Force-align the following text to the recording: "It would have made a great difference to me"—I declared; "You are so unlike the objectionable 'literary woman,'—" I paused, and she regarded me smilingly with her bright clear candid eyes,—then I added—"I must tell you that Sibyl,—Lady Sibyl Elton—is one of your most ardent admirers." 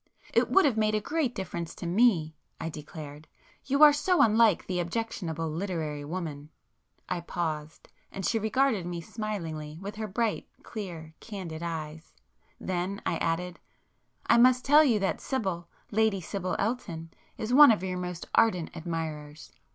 "It 0.33 0.49
would 0.49 0.65
have 0.65 0.77
made 0.79 0.95
a 0.95 0.99
great 0.99 1.35
difference 1.35 1.75
to 1.75 1.85
me"—I 1.85 2.69
declared; 2.69 3.27
"You 3.65 3.83
are 3.83 3.93
so 3.93 4.23
unlike 4.23 4.65
the 4.65 4.79
objectionable 4.79 5.47
'literary 5.47 6.03
woman,'—" 6.05 6.49
I 7.07 7.19
paused, 7.19 7.87
and 8.11 8.25
she 8.25 8.39
regarded 8.39 8.87
me 8.87 8.99
smilingly 8.99 9.77
with 9.79 9.97
her 9.97 10.07
bright 10.07 10.47
clear 10.63 11.13
candid 11.19 11.61
eyes,—then 11.61 12.99
I 13.05 13.17
added—"I 13.17 14.39
must 14.39 14.65
tell 14.65 14.83
you 14.83 14.97
that 14.97 15.21
Sibyl,—Lady 15.21 16.19
Sibyl 16.19 16.55
Elton—is 16.57 17.53
one 17.53 17.69
of 17.71 17.83
your 17.83 17.99
most 17.99 18.25
ardent 18.33 18.71
admirers." 18.75 19.51